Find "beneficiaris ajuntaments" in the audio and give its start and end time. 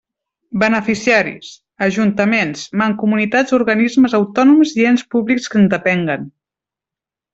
0.61-2.63